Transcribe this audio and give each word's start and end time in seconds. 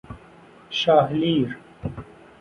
شاه 0.79 1.07
لیر 1.19 1.47